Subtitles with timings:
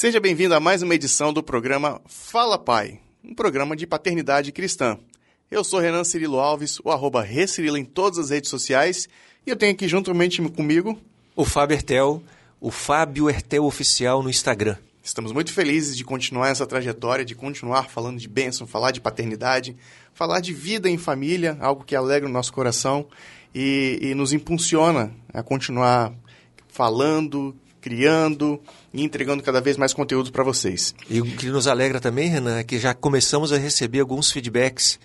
[0.00, 4.96] Seja bem-vindo a mais uma edição do programa Fala Pai, um programa de paternidade cristã.
[5.50, 9.08] Eu sou Renan Cirilo Alves, o arroba Recirilo em todas as redes sociais,
[9.44, 10.96] e eu tenho aqui juntamente comigo
[11.34, 12.22] o Fábio Ertel,
[12.60, 14.76] o Fábio Ertel Oficial no Instagram.
[15.02, 19.76] Estamos muito felizes de continuar essa trajetória, de continuar falando de bênção, falar de paternidade,
[20.14, 23.04] falar de vida em família, algo que alegra o nosso coração
[23.52, 26.14] e, e nos impulsiona a continuar
[26.68, 28.60] falando, criando
[28.92, 30.94] e entregando cada vez mais conteúdos para vocês.
[31.08, 34.98] E o que nos alegra também, Renan, é que já começamos a receber alguns feedbacks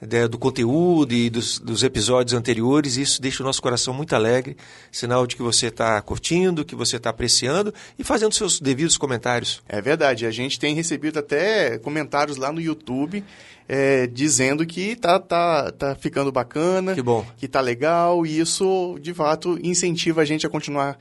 [0.00, 4.14] né, do conteúdo e dos, dos, episódios anteriores, e isso deixa o nosso coração muito
[4.14, 4.56] alegre,
[4.90, 9.62] sinal de que você está curtindo, que você está apreciando e fazendo seus devidos comentários.
[9.68, 13.22] É verdade, a gente tem recebido até comentários lá no YouTube
[13.68, 17.24] é, dizendo que tá, tá, tá ficando bacana, que, bom.
[17.36, 20.98] que tá legal, e isso de fato incentiva a gente a continuar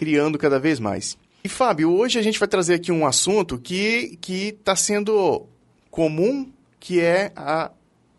[0.00, 1.18] criando cada vez mais.
[1.44, 5.46] E Fábio, hoje a gente vai trazer aqui um assunto que está sendo
[5.90, 7.70] comum, que é a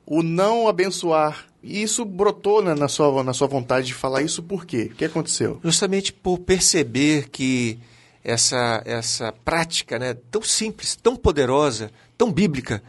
[0.06, 1.48] o não abençoar.
[1.64, 4.92] E isso brotou na, na, sua, na sua vontade de falar isso por quê?
[4.92, 5.60] O que aconteceu?
[5.64, 7.80] Justamente por perceber que
[8.24, 12.84] essa, essa prática né, tão simples, tão poderosa, tão bíblica,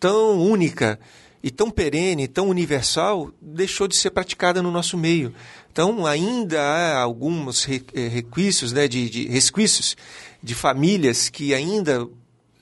[0.00, 0.98] tão única
[1.42, 5.32] e tão perene, tão universal, deixou de ser praticada no nosso meio.
[5.70, 9.96] Então, ainda há alguns eh, requisitos, né, de, de resquícios
[10.42, 12.08] de famílias que ainda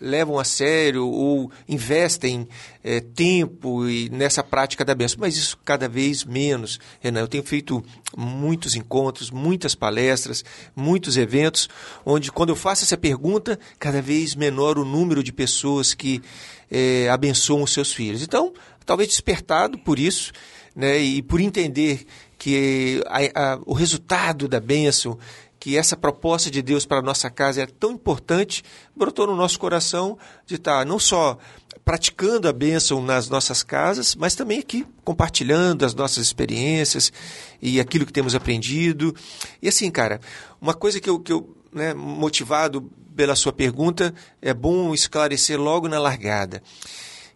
[0.01, 2.47] levam a sério ou investem
[2.85, 7.21] é, tempo e nessa prática da benção, mas isso cada vez menos, Renan.
[7.21, 7.85] Eu tenho feito
[8.17, 10.45] muitos encontros, muitas palestras,
[10.75, 11.69] muitos eventos,
[12.05, 16.23] onde quando eu faço essa pergunta, cada vez menor o número de pessoas que
[16.71, 18.23] é, abençoam os seus filhos.
[18.23, 18.53] Então,
[18.85, 20.33] talvez despertado por isso,
[20.75, 22.07] né, e por entender
[22.39, 25.19] que a, a, o resultado da bênção
[25.67, 28.63] que essa proposta de Deus para a nossa casa é tão importante,
[28.95, 31.37] brotou no nosso coração de estar não só
[31.85, 37.13] praticando a bênção nas nossas casas, mas também aqui compartilhando as nossas experiências
[37.61, 39.13] e aquilo que temos aprendido.
[39.61, 40.21] E assim, cara,
[40.61, 45.89] uma coisa que eu, que eu né, motivado pela sua pergunta, é bom esclarecer logo
[45.89, 46.63] na largada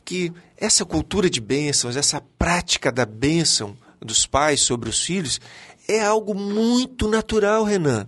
[0.05, 5.41] que essa cultura de bênçãos, essa prática da bênção dos pais sobre os filhos,
[5.89, 8.07] é algo muito natural, Renan.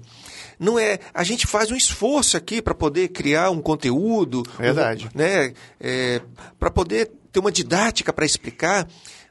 [0.59, 5.19] Não é, a gente faz um esforço aqui para poder criar um conteúdo, verdade, um,
[5.19, 6.21] né, é,
[6.59, 8.87] para poder ter uma didática para explicar,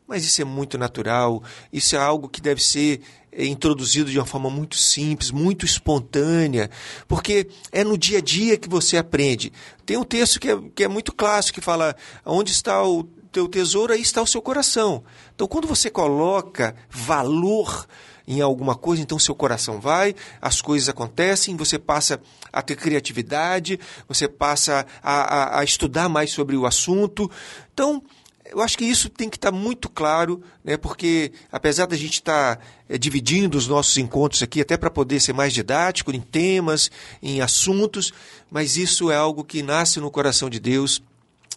[0.06, 1.42] mas isso é muito natural.
[1.72, 3.00] Isso é algo que deve ser
[3.32, 6.70] é, introduzido de uma forma muito simples, muito espontânea,
[7.08, 9.54] porque é no dia a dia que você aprende.
[9.86, 13.48] Tem um texto que é, que é muito clássico que fala: onde está o teu
[13.48, 15.02] tesouro, aí está o seu coração.
[15.34, 17.88] Então, quando você coloca valor
[18.28, 22.22] em alguma coisa, então seu coração vai, as coisas acontecem, você passa
[22.52, 27.30] a ter criatividade, você passa a, a, a estudar mais sobre o assunto.
[27.74, 28.04] Então,
[28.46, 32.60] eu acho que isso tem que estar muito claro, né, porque apesar da gente estar
[32.90, 36.92] é, dividindo os nossos encontros aqui, até para poder ser mais didático em temas,
[37.24, 38.12] em assuntos,
[38.50, 41.02] mas isso é algo que nasce no coração de Deus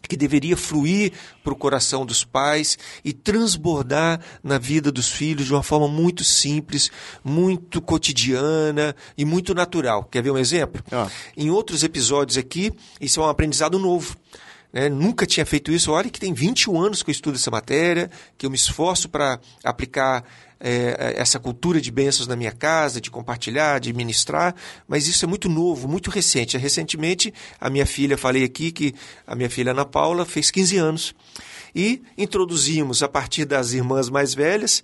[0.08, 5.52] que deveria fluir para o coração dos pais e transbordar na vida dos filhos de
[5.52, 6.90] uma forma muito simples,
[7.22, 10.04] muito cotidiana e muito natural.
[10.04, 10.82] Quer ver um exemplo?
[10.90, 11.08] Ah.
[11.36, 14.16] Em outros episódios aqui, isso é um aprendizado novo.
[14.74, 14.88] Né?
[14.88, 15.92] Nunca tinha feito isso.
[15.92, 19.38] Olha que tem 21 anos que eu estudo essa matéria, que eu me esforço para
[19.62, 20.24] aplicar
[20.58, 24.52] é, essa cultura de bênçãos na minha casa, de compartilhar, de ministrar,
[24.88, 26.58] mas isso é muito novo, muito recente.
[26.58, 31.14] Recentemente, a minha filha, falei aqui que a minha filha Ana Paula fez 15 anos.
[31.72, 34.82] E introduzimos, a partir das irmãs mais velhas,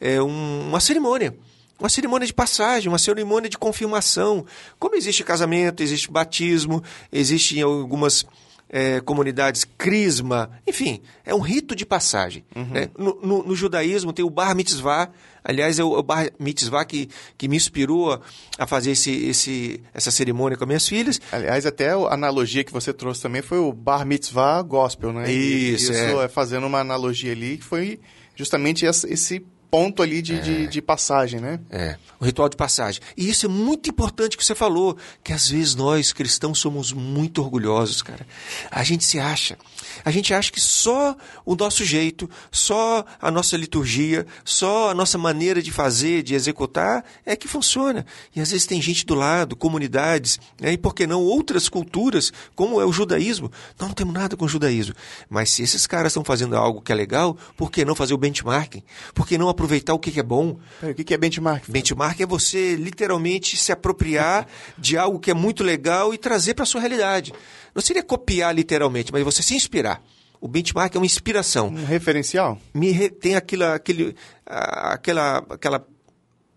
[0.00, 1.34] é, um, uma cerimônia
[1.78, 4.44] uma cerimônia de passagem, uma cerimônia de confirmação.
[4.80, 6.82] Como existe casamento, existe batismo,
[7.12, 8.26] existem algumas
[8.70, 12.44] é, comunidades crisma, enfim, é um rito de passagem.
[12.54, 12.66] Uhum.
[12.66, 12.90] Né?
[12.98, 15.10] No, no, no, judaísmo tem o bar mitzvah,
[15.42, 18.20] aliás, é o, o bar mitzvah que, que me inspirou
[18.58, 21.20] a fazer esse, esse, essa cerimônia com minhas filhas.
[21.32, 25.32] Aliás, até a analogia que você trouxe também foi o bar mitzvah gospel, né?
[25.32, 26.24] Isso, Isso é.
[26.24, 27.98] é fazendo uma analogia ali que foi
[28.36, 30.40] justamente esse ponto ali de, é.
[30.40, 31.60] de, de, passagem, né?
[31.70, 33.00] É, o ritual de passagem.
[33.16, 37.42] E isso é muito importante que você falou, que às vezes nós cristãos somos muito
[37.42, 38.26] orgulhosos, cara.
[38.70, 39.58] A gente se acha.
[40.04, 45.18] A gente acha que só o nosso jeito, só a nossa liturgia, só a nossa
[45.18, 48.06] maneira de fazer, de executar, é que funciona.
[48.34, 50.72] E às vezes tem gente do lado, comunidades, né?
[50.72, 53.50] e por que não outras culturas, como é o judaísmo.
[53.78, 54.94] Nós não temos nada com o judaísmo.
[55.28, 58.18] Mas se esses caras estão fazendo algo que é legal, por que não fazer o
[58.18, 58.82] benchmarking?
[59.14, 60.56] Por que não aproveitar o que, que é bom.
[60.80, 61.68] Peraí, o que, que é benchmark?
[61.68, 64.46] Benchmark é você literalmente se apropriar
[64.78, 67.32] de algo que é muito legal e trazer para a sua realidade.
[67.74, 70.02] Não seria copiar literalmente, mas você se inspirar.
[70.40, 71.66] O benchmark é uma inspiração.
[71.66, 72.58] Um referencial?
[72.72, 74.14] Me re- tem aquela, aquele,
[74.46, 75.84] aquela, aquela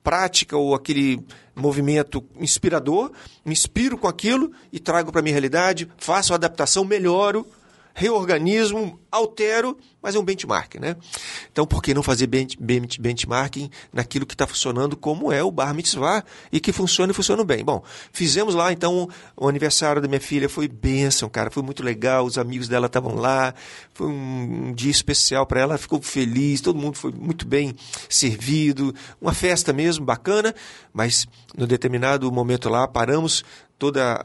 [0.03, 1.19] prática ou aquele
[1.55, 3.11] movimento inspirador,
[3.43, 7.45] me inspiro com aquilo e trago para a minha realidade, faço a adaptação, melhoro,
[7.93, 10.95] reorganismo, altero, mas é um benchmark, né?
[11.51, 15.51] Então, por que não fazer bench, bench, benchmarking naquilo que está funcionando como é o
[15.51, 17.63] Bar Mitzvah e que funciona e funciona bem?
[17.63, 19.07] Bom, fizemos lá, então,
[19.37, 23.15] o aniversário da minha filha foi bênção, cara, foi muito legal, os amigos dela estavam
[23.15, 23.53] lá,
[23.93, 27.75] foi um, um dia especial para ela, ficou feliz, todo mundo foi muito bem
[28.09, 30.53] servido, uma festa mesmo, bacana,
[30.91, 33.43] mas no determinado momento lá, paramos
[33.77, 34.23] toda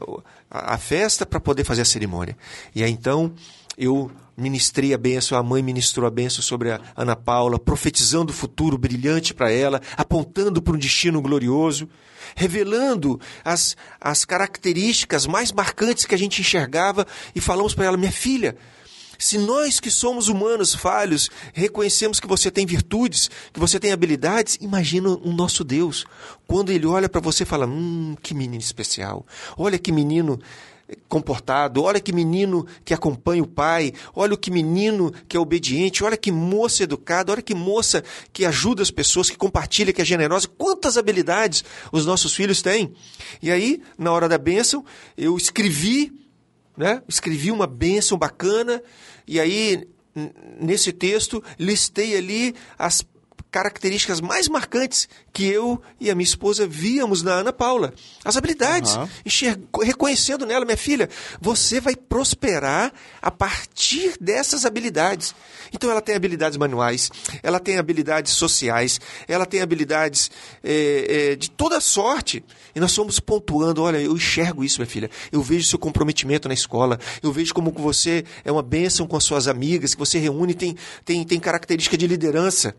[0.51, 2.37] a, a festa para poder fazer a cerimônia.
[2.75, 3.33] E aí então
[3.77, 8.35] eu ministrei a bênção, a mãe ministrou a bênção sobre a Ana Paula, profetizando o
[8.35, 11.87] futuro brilhante para ela, apontando para um destino glorioso,
[12.35, 18.11] revelando as, as características mais marcantes que a gente enxergava e falamos para ela: minha
[18.11, 18.57] filha.
[19.19, 24.59] Se nós que somos humanos falhos reconhecemos que você tem virtudes, que você tem habilidades,
[24.61, 26.05] imagina o nosso Deus.
[26.45, 29.25] Quando ele olha para você e fala: Hum, que menino especial.
[29.57, 30.39] Olha que menino
[31.07, 36.15] comportado, olha que menino que acompanha o pai, olha que menino que é obediente, olha
[36.15, 40.47] que moça educada, olha que moça que ajuda as pessoas, que compartilha, que é generosa.
[40.47, 42.93] Quantas habilidades os nossos filhos têm.
[43.41, 44.85] E aí, na hora da bênção,
[45.17, 46.13] eu escrevi,
[46.77, 47.01] né?
[47.07, 48.81] Escrevi uma bênção bacana,
[49.27, 49.87] e aí,
[50.59, 53.05] nesse texto, listei ali as
[53.51, 57.93] características mais marcantes que eu e a minha esposa víamos na Ana Paula.
[58.25, 58.95] As habilidades.
[58.95, 59.83] Uhum.
[59.83, 61.09] Reconhecendo nela, minha filha,
[61.39, 62.91] você vai prosperar
[63.21, 65.33] a partir dessas habilidades.
[65.71, 67.11] Então ela tem habilidades manuais,
[67.43, 70.31] ela tem habilidades sociais, ela tem habilidades
[70.63, 72.43] é, é, de toda sorte.
[72.73, 75.09] E nós fomos pontuando, olha, eu enxergo isso, minha filha.
[75.31, 79.23] Eu vejo seu comprometimento na escola, eu vejo como você é uma bênção com as
[79.23, 82.75] suas amigas, que você reúne, tem, tem, tem característica de liderança.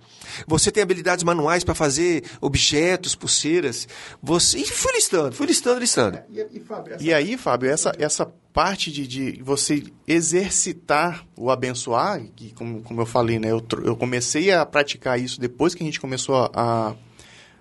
[0.46, 3.88] Você tem habilidades manuais para fazer objetos, pulseiras.
[4.22, 4.58] Você...
[4.58, 6.18] E fui listando, fui listando, listando.
[6.30, 7.04] E, e, Fábio, essa...
[7.04, 13.00] e aí, Fábio, essa, essa parte de, de você exercitar o abençoar, que como, como
[13.00, 16.96] eu falei, né, eu, eu comecei a praticar isso depois que a gente começou a,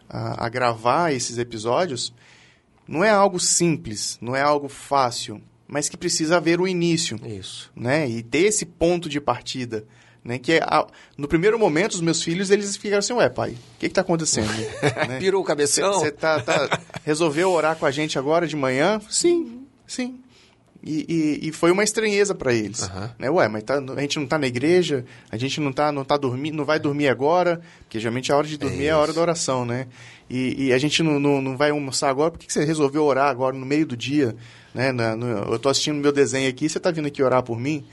[0.09, 2.13] a, a gravar esses episódios,
[2.87, 7.19] não é algo simples, não é algo fácil, mas que precisa haver o início.
[7.25, 7.71] Isso.
[7.75, 8.09] Né?
[8.09, 9.85] E ter esse ponto de partida.
[10.27, 10.37] Né?
[10.37, 10.61] Que é,
[11.17, 14.51] no primeiro momento, os meus filhos, eles ficaram assim, ué, pai, o que está acontecendo?
[15.07, 15.19] né?
[15.19, 15.93] Pirou o cabeção?
[15.93, 18.99] Você tá, tá, resolveu orar com a gente agora de manhã?
[19.09, 20.19] Sim, sim.
[20.83, 22.81] E, e, e foi uma estranheza para eles.
[22.81, 23.09] Uhum.
[23.17, 23.29] Né?
[23.29, 26.17] Ué, mas tá, a gente não está na igreja, a gente não tá, não tá
[26.17, 29.13] dormindo, não vai dormir agora, porque geralmente a hora de dormir é, é a hora
[29.13, 29.87] da oração, né?
[30.29, 33.05] E, e a gente não, não, não, vai almoçar agora, por que, que você resolveu
[33.05, 34.35] orar agora no meio do dia?
[34.75, 34.91] Né?
[34.91, 37.85] Na, no, eu estou assistindo meu desenho aqui, você está vindo aqui orar por mim?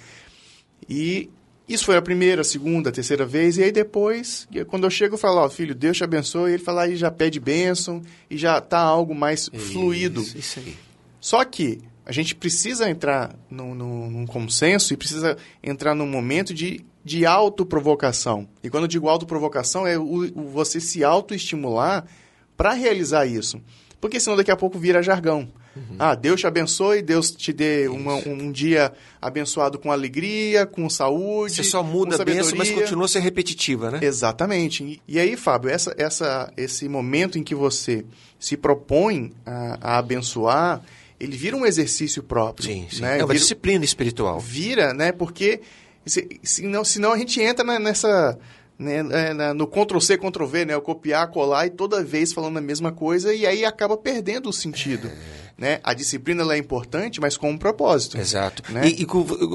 [0.89, 1.31] E
[1.69, 5.15] isso foi a primeira, a segunda, a terceira vez, e aí depois, quando eu chego,
[5.15, 8.03] eu falo, ó, oh, filho, Deus te abençoe, e ele fala, aí já pede bênção,
[8.29, 10.21] e já tá algo mais isso, fluido.
[10.21, 10.77] Isso aí.
[11.21, 16.53] Só que a gente precisa entrar num, num, num, consenso e precisa entrar num momento
[16.53, 18.47] de, de autoprovocação.
[18.63, 22.05] E quando eu digo autoprovocação, é o, o você se autoestimular
[22.59, 23.59] para realizar isso.
[24.03, 25.49] Porque senão daqui a pouco vira jargão.
[25.77, 25.97] Uhum.
[25.99, 31.57] Ah, Deus te abençoe, Deus te dê uma, um dia abençoado com alegria, com saúde.
[31.57, 34.01] Você só muda a bênção, mas continua a ser repetitiva, né?
[34.03, 34.85] Exatamente.
[34.85, 38.05] E, e, aí, Fábio, essa, essa, esse momento em que você
[38.39, 40.83] se propõe a, a abençoar,
[41.19, 42.67] ele vira um exercício próprio.
[42.67, 43.03] Sim, sim.
[43.03, 43.19] Né?
[43.19, 44.39] É uma vira, disciplina espiritual.
[44.39, 45.11] Vira, né?
[45.11, 45.61] Porque
[46.07, 48.39] se, senão, senão a gente entra nessa
[48.79, 50.77] né, no Ctrl-C, Ctrl-V, né?
[50.77, 54.53] O copiar, colar e toda vez falando a mesma coisa e aí acaba perdendo o
[54.53, 55.09] sentido.
[55.09, 55.44] É.
[55.57, 55.81] Né?
[55.85, 58.19] A disciplina é importante, mas com um propósito.
[58.19, 58.63] Exato.
[58.73, 58.89] Né?
[58.89, 59.07] E, e,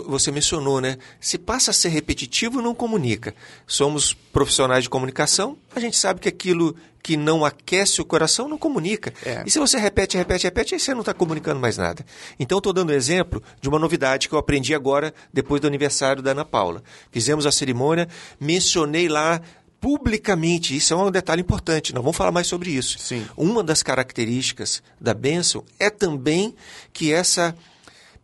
[0.07, 0.97] você mencionou, né?
[1.19, 3.35] Se passa a ser repetitivo, não comunica.
[3.67, 8.57] Somos profissionais de comunicação, a gente sabe que aquilo que não aquece o coração não
[8.57, 9.13] comunica.
[9.25, 9.43] É.
[9.45, 12.05] E se você repete, repete, repete, aí você não está comunicando mais nada.
[12.39, 16.31] Então, estou dando exemplo de uma novidade que eu aprendi agora, depois do aniversário da
[16.31, 16.83] Ana Paula.
[17.11, 18.07] Fizemos a cerimônia,
[18.39, 19.41] mencionei lá
[19.79, 20.75] publicamente.
[20.75, 22.99] Isso é um detalhe importante, nós vamos falar mais sobre isso.
[22.99, 23.25] Sim.
[23.35, 26.55] Uma das características da bênção é também
[26.91, 27.55] que essa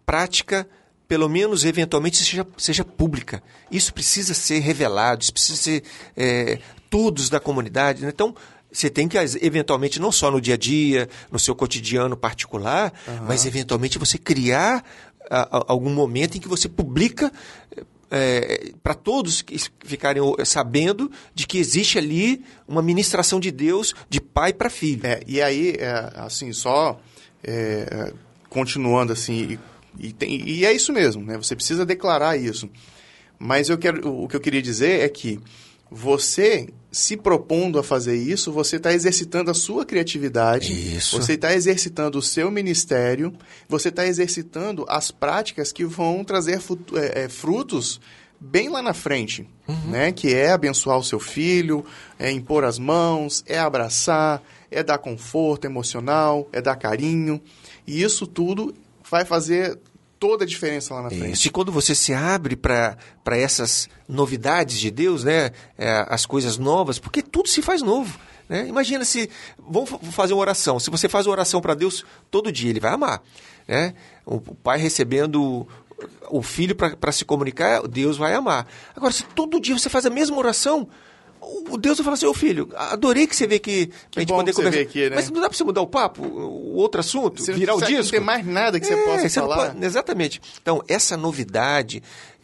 [0.05, 0.67] prática,
[1.07, 3.41] pelo menos eventualmente, seja, seja pública.
[3.71, 5.83] Isso precisa ser revelado, isso precisa ser
[6.15, 6.59] é,
[6.89, 8.03] todos da comunidade.
[8.03, 8.11] Né?
[8.13, 8.35] Então,
[8.71, 13.25] você tem que, eventualmente, não só no dia a dia, no seu cotidiano particular, uhum.
[13.27, 14.83] mas eventualmente você criar
[15.29, 17.31] a, a, algum momento em que você publica
[18.09, 19.43] é, para todos
[19.83, 25.05] ficarem sabendo de que existe ali uma ministração de Deus de pai para filho.
[25.05, 26.99] É, e aí, é, assim, só
[27.43, 28.13] é,
[28.49, 29.59] continuando assim,
[29.99, 31.37] e, e, tem, e, é isso mesmo, né?
[31.37, 32.69] Você precisa declarar isso.
[33.37, 35.39] Mas eu quero, o que eu queria dizer é que
[35.89, 41.19] você se propondo a fazer isso, você está exercitando a sua criatividade, isso.
[41.19, 43.33] você está exercitando o seu ministério,
[43.67, 46.57] você está exercitando as práticas que vão trazer
[46.93, 47.99] é, é, frutos
[48.39, 49.91] bem lá na frente, uhum.
[49.91, 50.11] né?
[50.11, 51.85] Que é abençoar o seu filho,
[52.17, 57.41] é impor as mãos, é abraçar, é dar conforto emocional, é dar carinho.
[57.85, 58.73] E isso tudo
[59.09, 59.77] vai fazer
[60.19, 61.33] toda a diferença lá na frente.
[61.33, 61.47] Isso.
[61.47, 65.51] E quando você se abre para essas novidades de Deus, né?
[65.77, 68.17] É, as coisas novas, porque tudo se faz novo.
[68.47, 68.67] Né?
[68.67, 69.29] Imagina se.
[69.57, 70.79] Vamos fazer uma oração.
[70.79, 73.21] Se você faz uma oração para Deus todo dia, ele vai amar.
[73.67, 73.93] Né?
[74.25, 75.67] O pai recebendo
[76.29, 78.67] o filho para se comunicar, Deus vai amar.
[78.95, 80.87] Agora, se todo dia você faz a mesma oração,
[81.69, 84.53] o Deus vai falar assim, ô filho, adorei que você veio aqui pra gente poder
[84.53, 84.81] conversar.
[84.81, 85.15] Aqui, né?
[85.15, 88.03] Mas não dá pra você mudar o papo, o outro assunto, você virar o disco?
[88.03, 89.71] Não tem mais nada que você é, possa você falar.
[89.71, 90.41] Pode, exatamente.
[90.61, 92.01] Então, essa novidade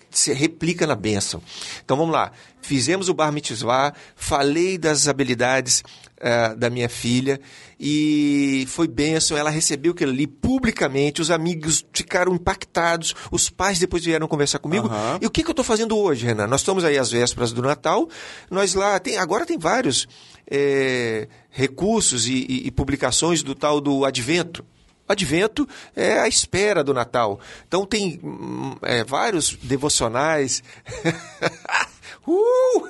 [0.10, 1.42] se replica na bênção.
[1.84, 2.32] Então vamos lá.
[2.62, 5.84] Fizemos o bar mitzvah, falei das habilidades
[6.22, 7.40] uh, da minha filha
[7.80, 9.36] e foi bênção.
[9.36, 14.88] Ela recebeu aquilo ali publicamente, os amigos ficaram impactados, os pais depois vieram conversar comigo.
[14.88, 15.20] Uhum.
[15.22, 16.48] E o que, que eu estou fazendo hoje, Renan?
[16.48, 18.08] Nós estamos aí às vésperas do Natal,
[18.50, 20.08] nós lá, tem, agora tem vários
[20.50, 24.64] é, recursos e, e, e publicações do tal do Advento.
[25.08, 27.40] Advento é a espera do Natal.
[27.68, 30.64] Então tem hum, é, vários devocionais.
[32.26, 32.88] uh!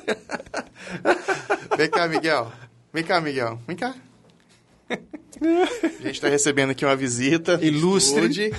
[1.77, 2.51] Vem cá, Miguel.
[2.93, 3.59] Vem cá, Miguel.
[3.67, 3.95] Vem cá.
[4.89, 8.51] A gente está recebendo aqui uma visita ilustre estúdio,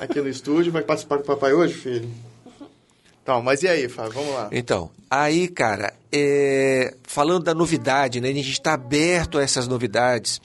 [0.00, 0.72] aqui no estúdio.
[0.72, 2.08] Vai participar com o papai hoje, filho?
[3.22, 4.12] Então, mas e aí, Fábio?
[4.12, 4.48] Vamos lá.
[4.50, 8.30] Então, aí, cara, é, falando da novidade, né?
[8.30, 10.40] A gente está aberto a essas novidades,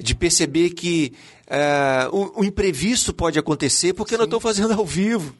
[0.00, 1.12] de perceber que
[1.46, 4.18] uh, o, o, imprevisto pode acontecer porque Sim.
[4.18, 5.34] nós estamos fazendo ao vivo.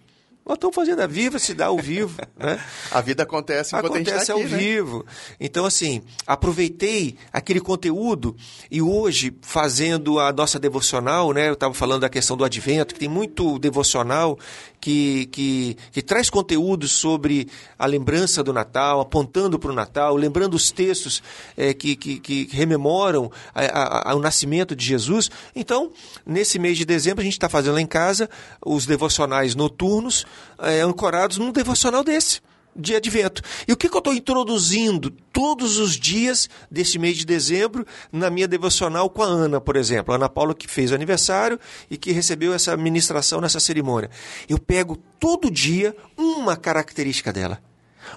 [0.47, 2.17] Nós estamos fazendo a viva se dá ao vivo.
[2.39, 2.61] Né?
[2.91, 4.59] a vida acontece enquanto acontece a gente tá aqui, ao né?
[4.59, 5.07] vivo.
[5.41, 8.37] Então, assim, aproveitei aquele conteúdo
[8.71, 11.49] e hoje, fazendo a nossa devocional, né?
[11.49, 14.39] Eu estava falando da questão do advento, que tem muito devocional
[14.87, 17.49] que, que, que traz conteúdo sobre
[17.79, 21.23] a lembrança do Natal, apontando para o Natal, lembrando os textos
[21.57, 25.29] é, que, que, que, rememoram a, a, a, o nascimento de Jesus.
[25.57, 25.91] Então,
[26.25, 28.31] nesse mês de dezembro, a gente está fazendo lá em casa
[28.65, 30.25] os devocionais noturnos,
[30.59, 32.41] é, ancorados num devocional desse
[32.79, 33.43] de advento.
[33.67, 38.29] E o que, que eu estou introduzindo todos os dias desse mês de dezembro na
[38.29, 40.13] minha devocional com a Ana, por exemplo.
[40.13, 41.59] A Ana Paula que fez aniversário
[41.91, 44.11] e que recebeu essa ministração nessa cerimônia.
[44.49, 47.61] Eu pego todo dia uma característica dela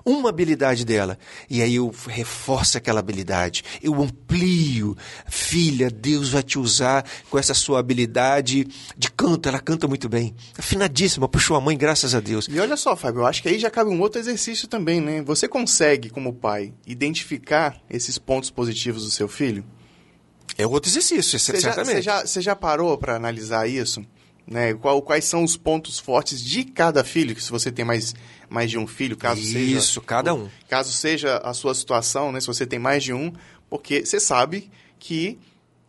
[0.05, 1.17] uma habilidade dela.
[1.49, 4.95] E aí eu reforço aquela habilidade, eu amplio.
[5.27, 8.67] Filha, Deus vai te usar com essa sua habilidade
[8.97, 9.49] de canto.
[9.49, 10.35] Ela canta muito bem.
[10.57, 12.47] Afinadíssima, puxou a mãe, graças a Deus.
[12.49, 15.21] E olha só, Fábio, eu acho que aí já cabe um outro exercício também, né?
[15.23, 19.63] Você consegue, como pai, identificar esses pontos positivos do seu filho?
[20.57, 21.95] É outro exercício, você certamente.
[21.95, 24.05] você já, você já parou para analisar isso?
[24.49, 24.73] Né?
[24.73, 28.15] Qual, quais são os pontos fortes de cada filho, se você tem mais,
[28.49, 29.77] mais de um filho, caso Isso, seja.
[29.77, 30.49] Isso, cada um.
[30.67, 32.41] Caso seja a sua situação, né?
[32.41, 33.31] Se você tem mais de um,
[33.69, 35.37] porque você sabe que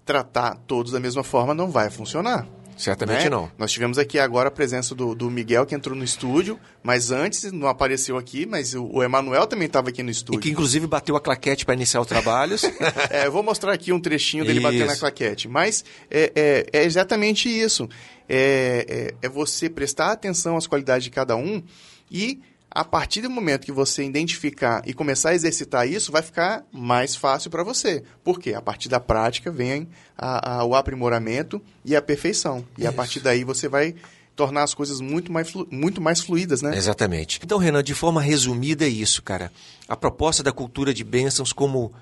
[0.05, 2.47] tratar todos da mesma forma não vai funcionar.
[2.81, 3.31] Certamente né?
[3.31, 3.53] não.
[3.59, 7.53] Nós tivemos aqui agora a presença do, do, Miguel, que entrou no estúdio, mas antes
[7.53, 10.41] não apareceu aqui, mas o, o Emanuel também estava aqui no estúdio.
[10.41, 12.65] E que inclusive bateu a claquete para iniciar os trabalhos.
[13.11, 14.67] é, eu vou mostrar aqui um trechinho dele isso.
[14.67, 15.47] batendo a claquete.
[15.47, 17.87] Mas é, é, é exatamente isso.
[18.27, 21.63] É, é, é você prestar atenção às qualidades de cada um
[22.11, 26.65] e a partir do momento que você identificar e começar a exercitar isso, vai ficar
[26.71, 28.05] mais fácil para você.
[28.23, 28.55] Por quê?
[28.55, 32.65] A partir da prática vem a, a, o aprimoramento e a perfeição.
[32.79, 32.91] E isso.
[32.91, 33.97] a partir daí você vai
[34.37, 36.77] tornar as coisas muito mais, muito mais fluídas, né?
[36.77, 37.41] Exatamente.
[37.43, 39.51] Então, Renan, de forma resumida é isso, cara.
[39.89, 41.93] A proposta da cultura de bênçãos como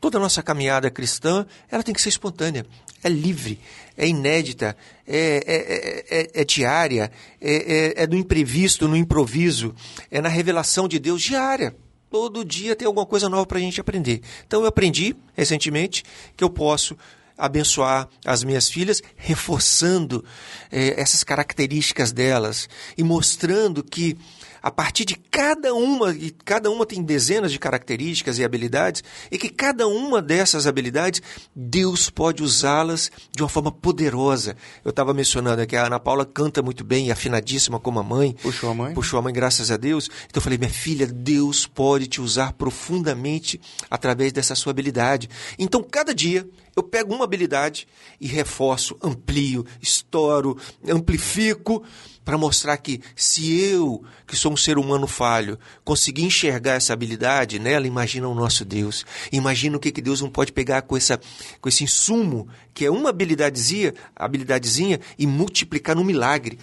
[0.00, 2.64] toda a nossa caminhada cristã, ela tem que ser espontânea,
[3.02, 3.60] é livre,
[3.96, 4.76] é inédita,
[5.06, 9.74] é, é, é, é diária, é, é, do imprevisto, no improviso,
[10.10, 11.74] é na revelação de Deus diária.
[12.10, 14.22] Todo dia tem alguma coisa nova para a gente aprender.
[14.46, 16.04] Então eu aprendi recentemente
[16.36, 16.96] que eu posso
[17.36, 20.24] abençoar as minhas filhas, reforçando
[20.70, 24.16] essas características delas e mostrando que
[24.62, 29.38] a partir de cada uma, e cada uma tem dezenas de características e habilidades, e
[29.38, 31.22] que cada uma dessas habilidades,
[31.54, 34.56] Deus pode usá-las de uma forma poderosa.
[34.84, 38.34] Eu estava mencionando aqui, a Ana Paula canta muito bem, afinadíssima como a mãe.
[38.42, 38.94] Puxou a mãe?
[38.94, 40.08] Puxou a mãe, graças a Deus.
[40.26, 43.60] Então eu falei, minha filha, Deus pode te usar profundamente
[43.90, 45.28] através dessa sua habilidade.
[45.58, 47.88] Então, cada dia, eu pego uma habilidade
[48.20, 50.56] e reforço, amplio, estouro,
[50.86, 51.82] amplifico
[52.24, 57.58] para mostrar que se eu, que sou um ser humano falho, conseguir enxergar essa habilidade
[57.58, 59.04] nela, imagina o nosso Deus.
[59.32, 61.18] Imagina o que, que Deus não pode pegar com, essa,
[61.60, 66.58] com esse insumo, que é uma habilidadezinha, habilidadezinha, e multiplicar no milagre.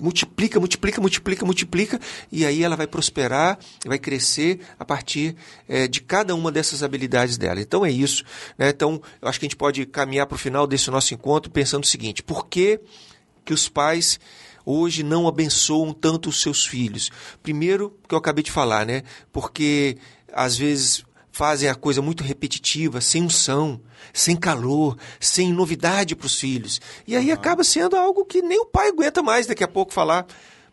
[0.00, 2.00] Multiplica, multiplica, multiplica, multiplica,
[2.32, 5.36] e aí ela vai prosperar, vai crescer a partir
[5.68, 7.60] é, de cada uma dessas habilidades dela.
[7.60, 8.24] Então é isso.
[8.58, 8.70] Né?
[8.70, 11.84] Então, eu acho que a gente pode caminhar para o final desse nosso encontro pensando
[11.84, 12.80] o seguinte: por que,
[13.44, 14.18] que os pais
[14.64, 17.10] hoje não abençoam tanto os seus filhos?
[17.42, 19.04] Primeiro, que eu acabei de falar, né?
[19.32, 19.98] Porque
[20.32, 23.80] às vezes fazem a coisa muito repetitiva, sem unção,
[24.12, 26.80] sem calor, sem novidade para os filhos.
[27.06, 27.34] E aí uhum.
[27.34, 30.26] acaba sendo algo que nem o pai aguenta mais daqui a pouco falar.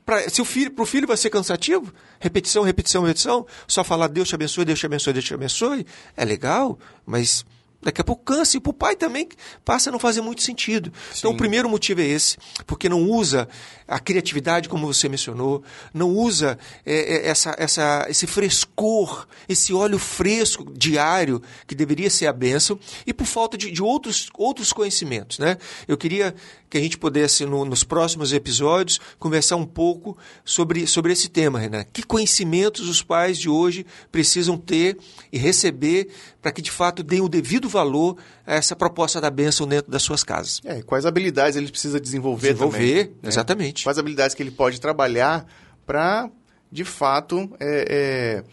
[0.05, 4.07] Pra, se o filho, para o filho vai ser cansativo, repetição, repetição, repetição, só falar
[4.07, 5.85] Deus te abençoe, Deus te abençoe, Deus te abençoe,
[6.15, 7.45] é legal, mas
[7.81, 8.57] Daqui a pouco cansa.
[8.57, 9.29] E para o pai também
[9.63, 10.91] passa a não fazer muito sentido.
[11.11, 11.19] Sim.
[11.19, 13.47] Então, o primeiro motivo é esse, porque não usa
[13.87, 19.97] a criatividade, como você mencionou, não usa é, é, essa, essa, esse frescor, esse óleo
[19.97, 25.39] fresco diário, que deveria ser a bênção, e por falta de, de outros, outros conhecimentos.
[25.39, 25.57] Né?
[25.87, 26.35] Eu queria
[26.69, 31.59] que a gente pudesse, no, nos próximos episódios, conversar um pouco sobre, sobre esse tema,
[31.59, 31.85] Renan.
[31.85, 34.97] Que conhecimentos os pais de hoje precisam ter
[35.31, 36.09] e receber
[36.41, 40.03] para que, de fato, deem o devido valor a essa proposta da bênção dentro das
[40.03, 40.61] suas casas?
[40.65, 43.15] É, quais habilidades ele precisa desenvolver, desenvolver também.
[43.21, 43.29] Né?
[43.29, 43.83] exatamente.
[43.83, 45.45] Quais habilidades que ele pode trabalhar
[45.85, 46.29] para,
[46.71, 48.43] de fato, é, é,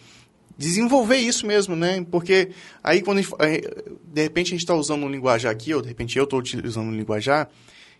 [0.56, 2.04] desenvolver isso mesmo, né?
[2.10, 2.50] Porque
[2.82, 3.30] aí, quando gente,
[4.12, 6.88] de repente, a gente está usando um linguajar aqui, ou de repente eu estou utilizando
[6.88, 7.48] um linguajar,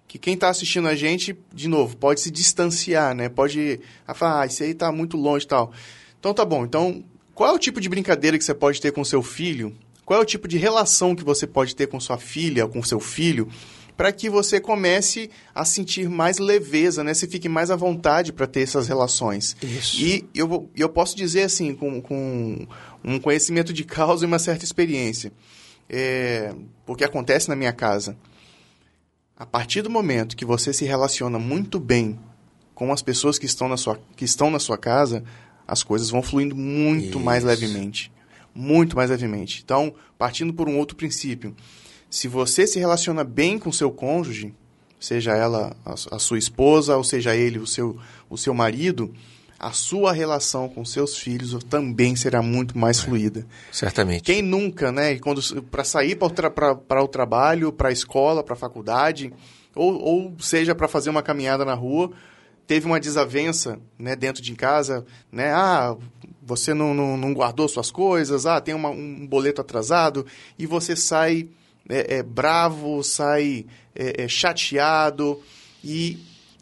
[0.06, 3.28] que quem está assistindo a gente, de novo, pode se distanciar, né?
[3.28, 3.80] Pode
[4.14, 5.72] falar, ah, isso aí está muito longe e tal.
[6.20, 6.64] Então tá bom.
[6.64, 7.04] Então,
[7.34, 9.74] qual é o tipo de brincadeira que você pode ter com seu filho?
[10.04, 13.00] Qual é o tipo de relação que você pode ter com sua filha, com seu
[13.00, 13.48] filho,
[13.96, 17.14] para que você comece a sentir mais leveza, né?
[17.14, 19.56] Você fique mais à vontade para ter essas relações.
[19.62, 20.00] Isso.
[20.00, 22.66] E eu, eu posso dizer assim, com, com
[23.04, 25.32] um conhecimento de causa e uma certa experiência.
[25.88, 26.52] É,
[26.84, 28.16] porque acontece na minha casa.
[29.36, 32.18] A partir do momento que você se relaciona muito bem
[32.74, 35.22] com as pessoas que estão na sua, que estão na sua casa,
[35.66, 37.20] as coisas vão fluindo muito Isso.
[37.20, 38.12] mais levemente.
[38.54, 39.62] Muito mais levemente.
[39.64, 41.54] Então, partindo por um outro princípio,
[42.08, 44.54] se você se relaciona bem com seu cônjuge,
[45.00, 47.98] seja ela a, sua esposa ou seja ele o seu,
[48.30, 49.12] o seu marido,
[49.58, 53.46] a sua relação com seus filhos também será muito mais é, fluida.
[53.72, 54.22] Certamente.
[54.22, 55.18] Quem nunca, né?
[55.18, 59.32] Quando para sair para o trabalho, para a escola, para a faculdade,
[59.74, 62.12] ou, ou seja para fazer uma caminhada na rua,
[62.66, 65.52] teve uma desavença, né, dentro de casa, né?
[65.52, 65.96] Ah,
[66.42, 70.26] você não, não, não guardou suas coisas, ah, tem uma, um boleto atrasado
[70.58, 71.48] e você sai
[71.88, 75.42] é, é bravo, sai é, é chateado
[75.82, 76.18] e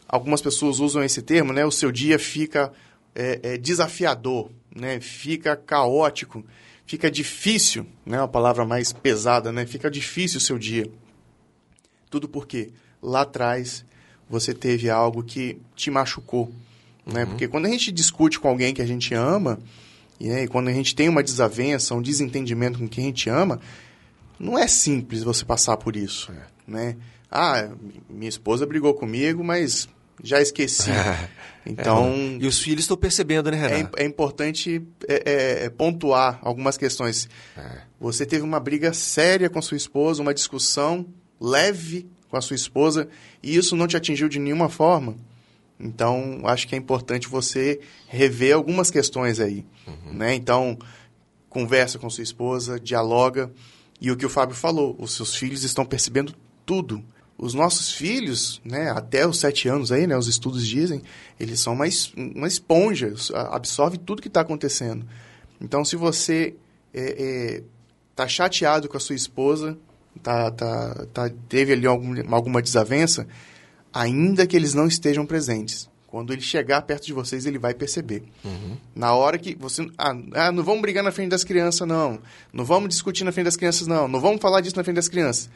[0.08, 1.64] algumas pessoas usam esse termo, né?
[1.64, 2.72] O seu dia fica
[3.14, 5.00] é, é, desafiador, né?
[5.00, 6.44] Fica caótico,
[6.84, 8.18] fica difícil, né?
[8.18, 9.66] Uma palavra mais pesada, né?
[9.66, 10.90] Fica difícil o seu dia.
[12.10, 13.84] Tudo porque lá atrás
[14.32, 16.50] você teve algo que te machucou,
[17.04, 17.22] né?
[17.22, 17.30] Uhum.
[17.30, 19.58] Porque quando a gente discute com alguém que a gente ama,
[20.18, 23.28] e, né, e quando a gente tem uma desavença, um desentendimento com quem a gente
[23.28, 23.60] ama,
[24.40, 26.46] não é simples você passar por isso, é.
[26.66, 26.96] né?
[27.30, 27.68] Ah,
[28.08, 29.86] minha esposa brigou comigo, mas
[30.24, 30.90] já esqueci.
[31.64, 32.06] Então.
[32.08, 33.88] É, e os filhos estão percebendo, né, Renan?
[33.96, 37.28] É, é importante é, é, é, pontuar algumas questões.
[37.56, 37.82] É.
[38.00, 41.06] Você teve uma briga séria com sua esposa, uma discussão
[41.40, 43.10] leve com a sua esposa,
[43.42, 45.14] e isso não te atingiu de nenhuma forma.
[45.78, 49.66] Então, acho que é importante você rever algumas questões aí.
[49.86, 50.14] Uhum.
[50.14, 50.34] Né?
[50.34, 50.78] Então,
[51.50, 53.52] conversa com sua esposa, dialoga.
[54.00, 57.04] E o que o Fábio falou, os seus filhos estão percebendo tudo
[57.36, 61.02] os nossos filhos, né, até os sete anos aí, né, os estudos dizem,
[61.40, 63.12] eles são uma, uma esponja,
[63.50, 65.04] absorve tudo que está acontecendo.
[65.60, 66.54] Então, se você
[66.94, 67.62] é, é,
[68.14, 69.76] tá chateado com a sua esposa,
[70.22, 73.26] tá, tá, tá, teve ali algum, alguma desavença,
[73.92, 78.22] ainda que eles não estejam presentes, quando ele chegar perto de vocês, ele vai perceber.
[78.44, 78.76] Uhum.
[78.94, 79.88] Na hora que você.
[79.96, 82.20] Ah, ah, não vamos brigar na frente das crianças, não.
[82.52, 84.06] Não vamos discutir na frente das crianças, não.
[84.06, 85.48] Não vamos falar disso na frente das crianças.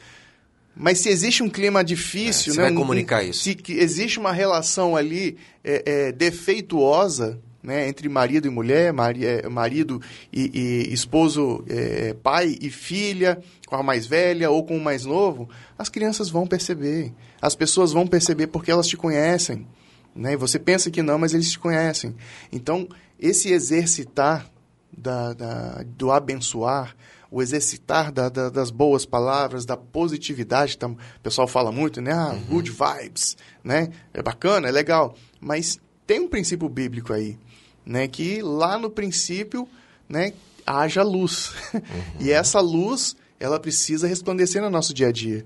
[0.75, 3.41] Mas se existe um clima difícil, é, você né, vai comunicar um, isso.
[3.43, 10.01] Se existe uma relação ali é, é, defeituosa, né, entre marido e mulher, é, marido
[10.31, 15.03] e, e esposo, é, pai e filha, com a mais velha ou com o mais
[15.03, 17.13] novo, as crianças vão perceber.
[17.41, 19.67] As pessoas vão perceber porque elas te conhecem.
[20.15, 20.37] Né?
[20.37, 22.15] Você pensa que não, mas eles te conhecem.
[22.53, 22.87] Então,
[23.19, 24.49] esse exercitar
[24.97, 26.95] da, da do abençoar,
[27.29, 32.13] o exercitar da, das boas palavras, da positividade, tá, o pessoal fala muito, né?
[32.13, 32.43] Ah, uhum.
[32.45, 33.89] good vibes, né?
[34.13, 35.13] É bacana, é legal.
[35.41, 35.77] Mas
[36.07, 37.37] tem um princípio bíblico aí,
[37.87, 38.07] né?
[38.07, 39.67] Que lá no princípio,
[40.07, 40.33] né?
[40.65, 41.53] Haja luz.
[41.73, 41.81] Uhum.
[42.19, 45.45] e essa luz, ela precisa resplandecer no nosso dia a dia,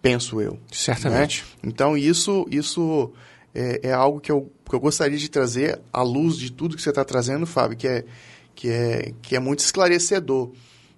[0.00, 0.58] penso eu.
[0.72, 1.44] Certamente.
[1.62, 1.70] Né?
[1.70, 3.12] Então, isso, isso
[3.54, 6.82] é, é, algo que eu, que eu gostaria de trazer à luz de tudo que
[6.82, 8.04] você está trazendo, Fábio, que é,
[8.54, 10.50] que, é, que é muito esclarecedor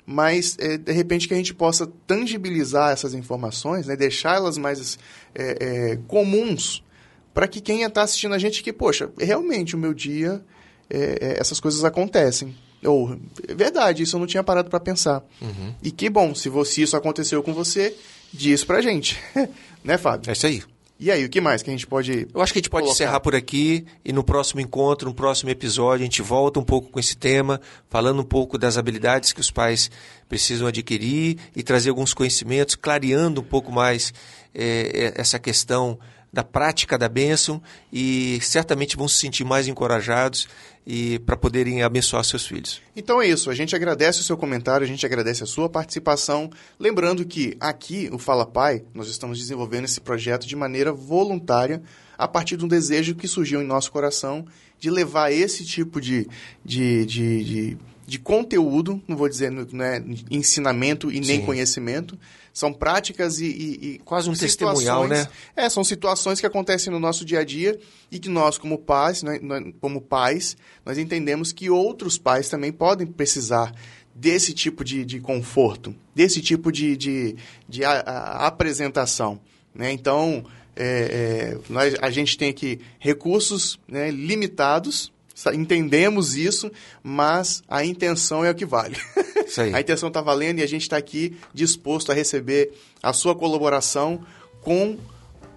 [0.06, 4.98] mas é, de repente que a gente possa tangibilizar essas informações, né, deixá-las mais
[5.34, 6.84] é, é, comuns,
[7.32, 10.44] para que quem está assistindo a gente que, poxa, realmente o meu dia,
[10.88, 12.54] é, é, essas coisas acontecem.
[12.84, 13.18] Ou,
[13.48, 15.22] é verdade, isso eu não tinha parado para pensar.
[15.40, 15.74] Uhum.
[15.82, 17.96] E que bom, se, você, isso aconteceu com você,
[18.32, 19.18] diz para gente.
[19.82, 20.28] né, Fábio?
[20.28, 20.62] É isso aí.
[20.98, 22.28] E aí, o que mais que a gente pode.
[22.32, 22.94] Eu acho que a gente pode colocar?
[22.94, 26.88] encerrar por aqui e no próximo encontro, no próximo episódio, a gente volta um pouco
[26.88, 29.90] com esse tema, falando um pouco das habilidades que os pais
[30.28, 34.14] precisam adquirir e trazer alguns conhecimentos, clareando um pouco mais
[34.54, 35.98] é, essa questão
[36.32, 40.48] da prática da bênção e certamente vão se sentir mais encorajados
[40.86, 42.80] e para poderem abençoar seus filhos.
[42.94, 46.50] Então é isso, a gente agradece o seu comentário, a gente agradece a sua participação.
[46.78, 51.82] Lembrando que aqui, o Fala Pai, nós estamos desenvolvendo esse projeto de maneira voluntária,
[52.16, 54.46] a partir de um desejo que surgiu em nosso coração
[54.78, 56.28] de levar esse tipo de,
[56.64, 61.46] de, de, de, de conteúdo, não vou dizer né, ensinamento e nem Sim.
[61.46, 62.18] conhecimento,
[62.54, 65.26] são práticas e, e, e quase um testemunhal, né?
[65.56, 67.76] É, são situações que acontecem no nosso dia a dia
[68.12, 69.40] e que nós, como pais, né,
[69.80, 73.74] como pais, nós entendemos que outros pais também podem precisar
[74.14, 77.36] desse tipo de, de conforto, desse tipo de, de,
[77.68, 79.40] de a, a apresentação.
[79.74, 79.90] Né?
[79.90, 80.44] Então,
[80.76, 85.12] é, é, nós, a gente tem aqui recursos né, limitados,
[85.52, 86.70] entendemos isso,
[87.02, 88.96] mas a intenção é o que vale.
[89.74, 94.24] a intenção está valendo e a gente está aqui disposto a receber a sua colaboração
[94.60, 94.96] com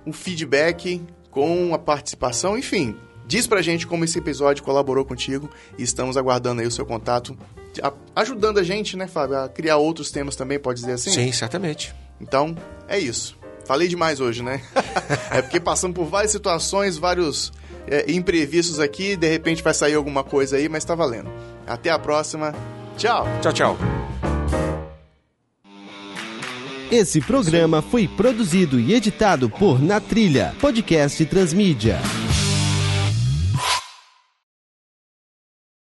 [0.05, 2.95] o feedback, com a participação, enfim.
[3.27, 7.37] Diz pra gente como esse episódio colaborou contigo e estamos aguardando aí o seu contato,
[8.15, 11.11] ajudando a gente, né, Fábio, a criar outros temas também, pode dizer assim?
[11.11, 11.93] Sim, certamente.
[12.21, 12.55] Então,
[12.87, 13.37] é isso.
[13.65, 14.61] Falei demais hoje, né?
[15.29, 17.51] é porque passamos por várias situações, vários
[17.89, 21.29] é, imprevistos aqui, de repente vai sair alguma coisa aí, mas tá valendo.
[21.65, 22.53] Até a próxima.
[22.97, 23.27] Tchau.
[23.41, 23.77] Tchau, tchau.
[26.91, 31.99] Esse programa foi produzido e editado por Na Trilha, podcast Transmídia.